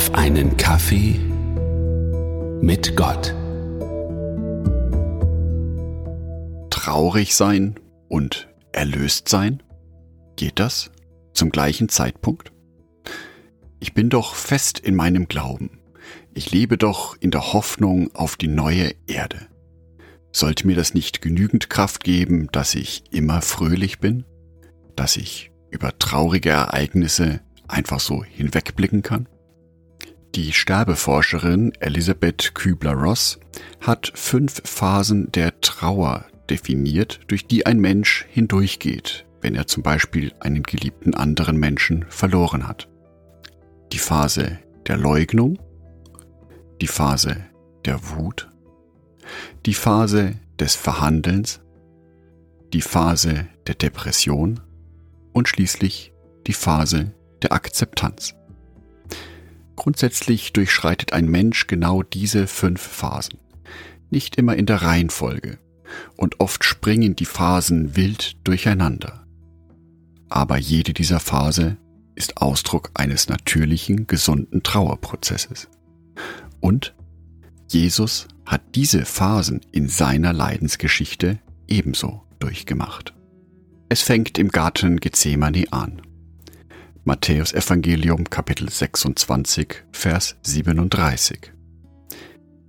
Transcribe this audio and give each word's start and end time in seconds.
auf 0.00 0.14
einen 0.14 0.56
Kaffee 0.56 1.20
mit 2.62 2.96
Gott. 2.96 3.34
Traurig 6.70 7.34
sein 7.34 7.78
und 8.08 8.48
erlöst 8.72 9.28
sein? 9.28 9.62
Geht 10.36 10.58
das 10.58 10.90
zum 11.34 11.50
gleichen 11.50 11.90
Zeitpunkt? 11.90 12.50
Ich 13.78 13.92
bin 13.92 14.08
doch 14.08 14.34
fest 14.34 14.78
in 14.78 14.94
meinem 14.94 15.28
Glauben. 15.28 15.78
Ich 16.32 16.50
lebe 16.50 16.78
doch 16.78 17.14
in 17.20 17.30
der 17.30 17.52
Hoffnung 17.52 18.14
auf 18.14 18.36
die 18.36 18.48
neue 18.48 18.94
Erde. 19.06 19.48
Sollte 20.32 20.66
mir 20.66 20.76
das 20.76 20.94
nicht 20.94 21.20
genügend 21.20 21.68
Kraft 21.68 22.04
geben, 22.04 22.48
dass 22.52 22.74
ich 22.74 23.04
immer 23.10 23.42
fröhlich 23.42 23.98
bin? 23.98 24.24
Dass 24.96 25.18
ich 25.18 25.50
über 25.68 25.98
traurige 25.98 26.48
Ereignisse 26.48 27.40
einfach 27.68 28.00
so 28.00 28.24
hinwegblicken 28.24 29.02
kann? 29.02 29.28
Die 30.36 30.52
Sterbeforscherin 30.52 31.72
Elisabeth 31.80 32.54
Kübler-Ross 32.54 33.40
hat 33.80 34.12
fünf 34.14 34.62
Phasen 34.64 35.32
der 35.32 35.60
Trauer 35.60 36.24
definiert, 36.48 37.20
durch 37.26 37.48
die 37.48 37.66
ein 37.66 37.80
Mensch 37.80 38.26
hindurchgeht, 38.30 39.26
wenn 39.40 39.56
er 39.56 39.66
zum 39.66 39.82
Beispiel 39.82 40.32
einen 40.38 40.62
geliebten 40.62 41.14
anderen 41.14 41.56
Menschen 41.56 42.04
verloren 42.08 42.68
hat. 42.68 42.88
Die 43.92 43.98
Phase 43.98 44.60
der 44.86 44.98
Leugnung, 44.98 45.58
die 46.80 46.86
Phase 46.86 47.36
der 47.84 48.10
Wut, 48.10 48.48
die 49.66 49.74
Phase 49.74 50.34
des 50.60 50.76
Verhandelns, 50.76 51.60
die 52.72 52.82
Phase 52.82 53.48
der 53.66 53.74
Depression 53.74 54.60
und 55.32 55.48
schließlich 55.48 56.12
die 56.46 56.52
Phase 56.52 57.14
der 57.42 57.52
Akzeptanz. 57.52 58.34
Grundsätzlich 59.76 60.52
durchschreitet 60.52 61.12
ein 61.12 61.28
Mensch 61.28 61.66
genau 61.66 62.02
diese 62.02 62.46
fünf 62.46 62.80
Phasen, 62.80 63.38
nicht 64.10 64.36
immer 64.36 64.56
in 64.56 64.66
der 64.66 64.82
Reihenfolge, 64.82 65.58
und 66.16 66.40
oft 66.40 66.64
springen 66.64 67.16
die 67.16 67.24
Phasen 67.24 67.96
wild 67.96 68.36
durcheinander. 68.44 69.26
Aber 70.28 70.56
jede 70.56 70.92
dieser 70.92 71.20
Phase 71.20 71.76
ist 72.14 72.36
Ausdruck 72.36 72.90
eines 72.94 73.28
natürlichen, 73.28 74.06
gesunden 74.06 74.62
Trauerprozesses. 74.62 75.68
Und 76.60 76.94
Jesus 77.68 78.28
hat 78.44 78.74
diese 78.74 79.04
Phasen 79.04 79.60
in 79.72 79.88
seiner 79.88 80.32
Leidensgeschichte 80.32 81.38
ebenso 81.66 82.22
durchgemacht. 82.38 83.14
Es 83.88 84.02
fängt 84.02 84.38
im 84.38 84.48
Garten 84.48 85.00
Gethsemane 85.00 85.64
an. 85.70 86.02
Matthäus 87.04 87.54
Evangelium 87.54 88.28
Kapitel 88.28 88.68
26, 88.68 89.84
Vers 89.90 90.36
37. 90.42 91.50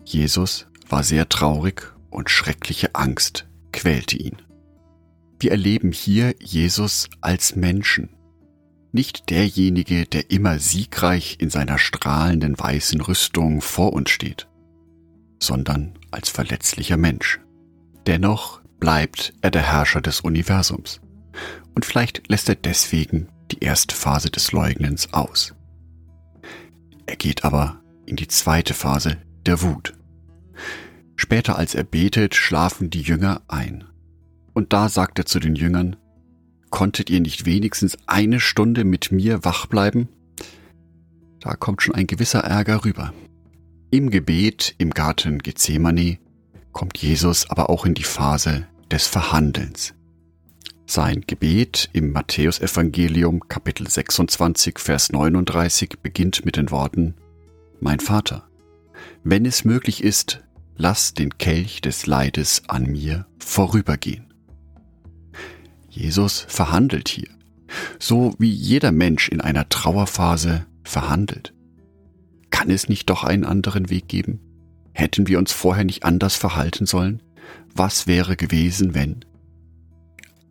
Jesus 0.05 0.67
war 0.87 1.03
sehr 1.03 1.27
traurig 1.27 1.93
und 2.09 2.29
schreckliche 2.29 2.95
Angst 2.95 3.49
quälte 3.73 4.15
ihn. 4.15 4.37
Wir 5.37 5.51
erleben 5.51 5.91
hier 5.91 6.33
Jesus 6.39 7.09
als 7.19 7.57
Menschen, 7.57 8.15
nicht 8.93 9.29
derjenige, 9.29 10.05
der 10.05 10.31
immer 10.31 10.59
siegreich 10.59 11.35
in 11.41 11.49
seiner 11.49 11.77
strahlenden 11.77 12.57
weißen 12.57 13.01
Rüstung 13.01 13.59
vor 13.59 13.91
uns 13.91 14.11
steht, 14.11 14.47
sondern 15.41 15.99
als 16.09 16.29
verletzlicher 16.29 16.97
Mensch. 16.97 17.41
Dennoch 18.07 18.61
bleibt 18.79 19.33
er 19.41 19.51
der 19.51 19.69
Herrscher 19.73 19.99
des 19.99 20.21
Universums. 20.21 21.01
Und 21.75 21.85
vielleicht 21.85 22.29
lässt 22.29 22.47
er 22.47 22.55
deswegen 22.55 23.27
die 23.51 23.63
erste 23.63 23.95
Phase 23.95 24.29
des 24.29 24.51
Leugnens 24.51 25.13
aus. 25.13 25.53
Er 27.05 27.15
geht 27.15 27.43
aber 27.43 27.81
in 28.05 28.15
die 28.15 28.27
zweite 28.27 28.73
Phase 28.73 29.17
der 29.45 29.61
Wut. 29.61 29.93
Später 31.15 31.57
als 31.57 31.75
er 31.75 31.83
betet, 31.83 32.35
schlafen 32.35 32.89
die 32.89 33.01
Jünger 33.01 33.41
ein. 33.47 33.83
Und 34.53 34.73
da 34.73 34.89
sagt 34.89 35.19
er 35.19 35.25
zu 35.25 35.39
den 35.39 35.55
Jüngern, 35.55 35.95
Konntet 36.69 37.09
ihr 37.09 37.19
nicht 37.19 37.45
wenigstens 37.45 37.97
eine 38.07 38.39
Stunde 38.39 38.85
mit 38.85 39.11
mir 39.11 39.43
wach 39.43 39.65
bleiben? 39.65 40.07
Da 41.41 41.55
kommt 41.55 41.81
schon 41.81 41.95
ein 41.95 42.07
gewisser 42.07 42.39
Ärger 42.39 42.85
rüber. 42.85 43.13
Im 43.91 44.09
Gebet 44.09 44.73
im 44.77 44.91
Garten 44.91 45.39
Gethsemane 45.39 46.17
kommt 46.71 46.97
Jesus 46.97 47.49
aber 47.49 47.69
auch 47.69 47.85
in 47.85 47.93
die 47.93 48.03
Phase 48.03 48.67
des 48.89 49.05
Verhandelns. 49.05 49.93
Sein 50.93 51.23
Gebet 51.25 51.89
im 51.93 52.11
Matthäusevangelium 52.11 53.47
Kapitel 53.47 53.89
26 53.89 54.77
Vers 54.77 55.09
39 55.13 55.99
beginnt 56.03 56.43
mit 56.43 56.57
den 56.57 56.69
Worten 56.69 57.13
Mein 57.79 58.01
Vater, 58.01 58.43
wenn 59.23 59.45
es 59.45 59.63
möglich 59.63 60.03
ist, 60.03 60.43
lass 60.75 61.13
den 61.13 61.37
Kelch 61.37 61.79
des 61.79 62.07
Leides 62.07 62.63
an 62.67 62.87
mir 62.87 63.25
vorübergehen. 63.39 64.33
Jesus 65.89 66.41
verhandelt 66.49 67.07
hier, 67.07 67.29
so 67.97 68.35
wie 68.37 68.51
jeder 68.51 68.91
Mensch 68.91 69.29
in 69.29 69.39
einer 69.39 69.69
Trauerphase 69.69 70.67
verhandelt. 70.83 71.53
Kann 72.49 72.69
es 72.69 72.89
nicht 72.89 73.09
doch 73.09 73.23
einen 73.23 73.45
anderen 73.45 73.89
Weg 73.89 74.09
geben? 74.09 74.41
Hätten 74.91 75.29
wir 75.29 75.39
uns 75.39 75.53
vorher 75.53 75.85
nicht 75.85 76.03
anders 76.03 76.35
verhalten 76.35 76.85
sollen? 76.85 77.23
Was 77.73 78.07
wäre 78.07 78.35
gewesen, 78.35 78.93
wenn? 78.93 79.23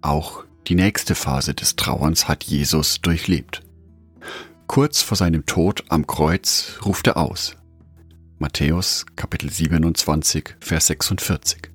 Auch 0.02 0.44
die 0.66 0.74
nächste 0.74 1.14
Phase 1.14 1.54
des 1.54 1.76
Trauerns 1.76 2.28
hat 2.28 2.44
Jesus 2.44 3.00
durchlebt. 3.00 3.62
Kurz 4.66 5.02
vor 5.02 5.16
seinem 5.16 5.46
Tod 5.46 5.84
am 5.88 6.06
Kreuz 6.06 6.78
ruft 6.84 7.06
er 7.06 7.16
aus. 7.16 7.56
Matthäus 8.38 9.04
Kapitel 9.16 9.50
27, 9.50 10.56
Vers 10.60 10.86
46. 10.86 11.70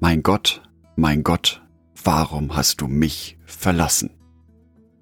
Mein 0.00 0.22
Gott, 0.22 0.62
mein 0.96 1.22
Gott, 1.22 1.62
warum 2.02 2.56
hast 2.56 2.80
du 2.80 2.88
mich 2.88 3.38
verlassen? 3.44 4.10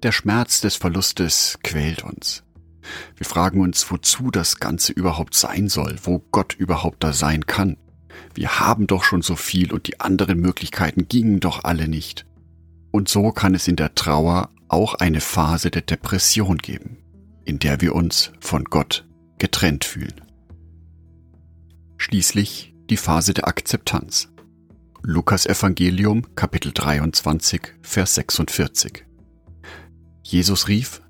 Der 0.03 0.11
Schmerz 0.11 0.61
des 0.61 0.75
Verlustes 0.75 1.57
quält 1.63 2.03
uns. 2.03 2.43
Wir 3.15 3.25
fragen 3.25 3.61
uns, 3.61 3.89
wozu 3.89 4.29
das 4.29 4.59
Ganze 4.59 4.91
überhaupt 4.91 5.33
sein 5.33 5.69
soll, 5.69 5.95
wo 6.03 6.19
Gott 6.31 6.53
überhaupt 6.53 7.03
da 7.03 7.13
sein 7.13 7.45
kann. 7.45 7.77
Wir 8.33 8.59
haben 8.59 8.87
doch 8.87 9.03
schon 9.03 9.21
so 9.21 9.35
viel 9.35 9.71
und 9.71 9.87
die 9.87 9.99
anderen 9.99 10.39
Möglichkeiten 10.39 11.07
gingen 11.07 11.39
doch 11.39 11.63
alle 11.63 11.87
nicht. 11.87 12.25
Und 12.91 13.09
so 13.09 13.31
kann 13.31 13.55
es 13.55 13.67
in 13.67 13.75
der 13.75 13.95
Trauer 13.95 14.49
auch 14.67 14.95
eine 14.95 15.21
Phase 15.21 15.71
der 15.71 15.81
Depression 15.81 16.57
geben, 16.57 16.97
in 17.45 17.59
der 17.59 17.81
wir 17.81 17.95
uns 17.95 18.31
von 18.39 18.65
Gott 18.65 19.05
getrennt 19.37 19.85
fühlen. 19.85 20.21
Schließlich 21.97 22.73
die 22.89 22.97
Phase 22.97 23.33
der 23.33 23.47
Akzeptanz. 23.47 24.29
Lukas 25.01 25.45
Evangelium 25.45 26.35
Kapitel 26.35 26.71
23 26.73 27.61
Vers 27.81 28.15
46. 28.15 29.05
Jesus 30.23 30.67
rief, 30.67 31.01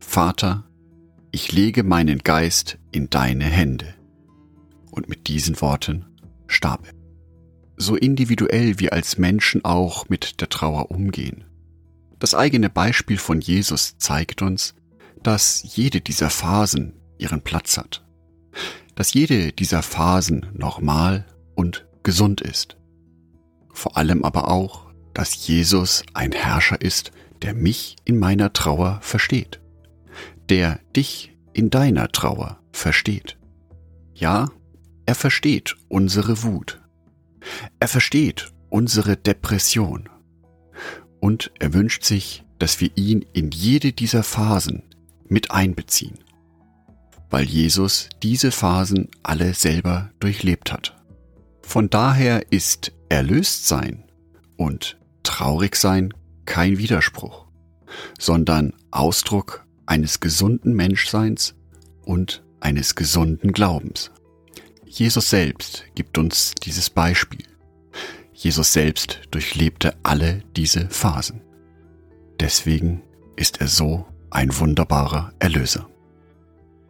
Vater, 0.00 0.64
ich 1.30 1.52
lege 1.52 1.84
meinen 1.84 2.18
Geist 2.18 2.78
in 2.90 3.10
deine 3.10 3.44
Hände. 3.44 3.94
Und 4.90 5.08
mit 5.08 5.28
diesen 5.28 5.60
Worten 5.60 6.06
starb 6.48 6.86
er. 6.86 6.94
So 7.76 7.94
individuell 7.94 8.80
wir 8.80 8.92
als 8.92 9.18
Menschen 9.18 9.64
auch 9.64 10.08
mit 10.08 10.40
der 10.40 10.48
Trauer 10.48 10.90
umgehen. 10.90 11.44
Das 12.18 12.34
eigene 12.34 12.68
Beispiel 12.68 13.18
von 13.18 13.40
Jesus 13.40 13.96
zeigt 13.98 14.42
uns, 14.42 14.74
dass 15.22 15.62
jede 15.76 16.00
dieser 16.00 16.30
Phasen 16.30 16.94
ihren 17.18 17.42
Platz 17.42 17.78
hat. 17.78 18.04
Dass 18.96 19.14
jede 19.14 19.52
dieser 19.52 19.82
Phasen 19.82 20.46
normal 20.52 21.26
und 21.54 21.86
gesund 22.02 22.40
ist. 22.40 22.76
Vor 23.72 23.96
allem 23.96 24.24
aber 24.24 24.50
auch, 24.50 24.88
dass 25.14 25.46
Jesus 25.46 26.02
ein 26.14 26.32
Herrscher 26.32 26.80
ist, 26.80 27.12
der 27.42 27.54
mich 27.54 27.96
in 28.04 28.18
meiner 28.18 28.52
Trauer 28.52 28.98
versteht. 29.02 29.60
Der 30.48 30.80
dich 30.96 31.36
in 31.52 31.70
deiner 31.70 32.08
Trauer 32.10 32.58
versteht. 32.72 33.38
Ja, 34.14 34.50
er 35.08 35.14
versteht 35.14 35.74
unsere 35.88 36.42
Wut. 36.42 36.82
Er 37.80 37.88
versteht 37.88 38.52
unsere 38.68 39.16
Depression. 39.16 40.10
Und 41.18 41.50
er 41.58 41.72
wünscht 41.72 42.04
sich, 42.04 42.44
dass 42.58 42.82
wir 42.82 42.90
ihn 42.94 43.24
in 43.32 43.50
jede 43.50 43.94
dieser 43.94 44.22
Phasen 44.22 44.82
mit 45.26 45.50
einbeziehen, 45.50 46.18
weil 47.30 47.46
Jesus 47.46 48.10
diese 48.22 48.50
Phasen 48.50 49.08
alle 49.22 49.54
selber 49.54 50.10
durchlebt 50.20 50.74
hat. 50.74 50.94
Von 51.62 51.88
daher 51.88 52.52
ist 52.52 52.92
Erlöstsein 53.08 54.04
und 54.58 54.98
Traurigsein 55.22 56.12
kein 56.44 56.76
Widerspruch, 56.76 57.46
sondern 58.18 58.74
Ausdruck 58.90 59.64
eines 59.86 60.20
gesunden 60.20 60.74
Menschseins 60.74 61.54
und 62.04 62.44
eines 62.60 62.94
gesunden 62.94 63.52
Glaubens. 63.52 64.10
Jesus 64.98 65.30
selbst 65.30 65.84
gibt 65.94 66.18
uns 66.18 66.56
dieses 66.60 66.90
Beispiel. 66.90 67.44
Jesus 68.32 68.72
selbst 68.72 69.20
durchlebte 69.30 69.94
alle 70.02 70.42
diese 70.56 70.90
Phasen. 70.90 71.40
Deswegen 72.40 73.02
ist 73.36 73.60
er 73.60 73.68
so 73.68 74.06
ein 74.30 74.58
wunderbarer 74.58 75.32
Erlöser. 75.38 75.88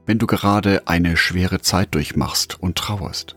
wenn 0.07 0.19
du 0.19 0.27
gerade 0.27 0.89
eine 0.89 1.19
schwere 1.19 1.61
Zeit 1.61 1.95
durchmachst 1.95 2.59
und 2.63 2.79
trauerst, 2.79 3.37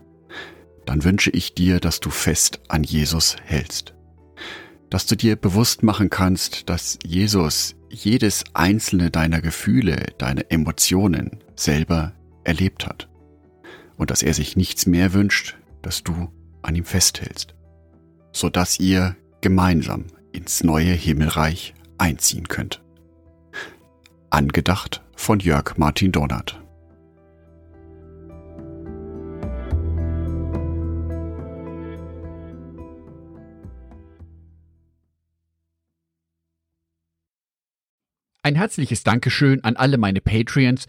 dann 0.86 1.04
wünsche 1.04 1.28
ich 1.30 1.52
dir, 1.52 1.78
dass 1.78 2.00
du 2.00 2.08
fest 2.08 2.60
an 2.68 2.82
Jesus 2.82 3.36
hältst. 3.44 3.92
Dass 4.88 5.04
du 5.04 5.16
dir 5.16 5.36
bewusst 5.36 5.82
machen 5.82 6.08
kannst, 6.08 6.70
dass 6.70 6.98
Jesus 7.04 7.74
jedes 7.90 8.44
einzelne 8.54 9.10
deiner 9.10 9.42
Gefühle, 9.42 10.14
deiner 10.16 10.50
Emotionen 10.50 11.44
selber 11.56 12.14
erlebt 12.44 12.86
hat. 12.86 13.11
Und 14.02 14.10
dass 14.10 14.24
er 14.24 14.34
sich 14.34 14.56
nichts 14.56 14.86
mehr 14.86 15.12
wünscht, 15.12 15.56
dass 15.80 16.02
du 16.02 16.28
an 16.60 16.74
ihm 16.74 16.84
festhältst, 16.84 17.54
sodass 18.32 18.80
ihr 18.80 19.14
gemeinsam 19.42 20.06
ins 20.32 20.64
neue 20.64 20.90
Himmelreich 20.90 21.72
einziehen 21.98 22.48
könnt. 22.48 22.82
Angedacht 24.28 25.04
von 25.14 25.38
Jörg 25.38 25.76
Martin 25.76 26.10
Donat. 26.10 26.60
Ein 38.42 38.56
herzliches 38.56 39.04
Dankeschön 39.04 39.62
an 39.62 39.76
alle 39.76 39.96
meine 39.96 40.20
Patreons, 40.20 40.88